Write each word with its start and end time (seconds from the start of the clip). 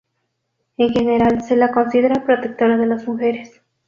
En 0.77 0.89
general 0.93 1.43
se 1.43 1.55
la 1.55 1.71
considera 1.71 2.25
protectora 2.25 2.75
de 2.75 2.87
las 2.87 3.07
mujeres. 3.07 3.61